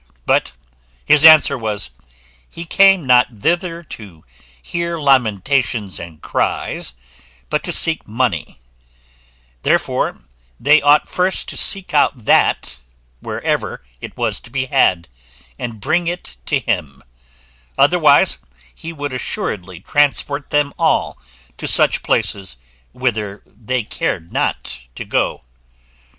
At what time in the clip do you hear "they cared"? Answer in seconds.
23.45-24.33